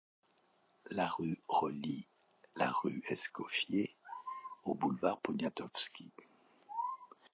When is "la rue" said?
0.89-1.37, 2.55-3.03